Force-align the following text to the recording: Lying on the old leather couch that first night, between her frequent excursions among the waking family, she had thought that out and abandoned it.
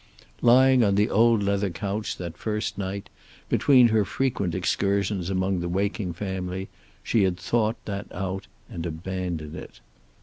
Lying 0.41 0.83
on 0.83 0.95
the 0.95 1.11
old 1.11 1.43
leather 1.43 1.69
couch 1.69 2.17
that 2.17 2.35
first 2.35 2.75
night, 2.75 3.07
between 3.49 3.89
her 3.89 4.03
frequent 4.03 4.55
excursions 4.55 5.29
among 5.29 5.59
the 5.59 5.69
waking 5.69 6.13
family, 6.13 6.69
she 7.03 7.21
had 7.21 7.37
thought 7.37 7.77
that 7.85 8.07
out 8.11 8.47
and 8.67 8.87
abandoned 8.87 9.55
it. 9.55 9.79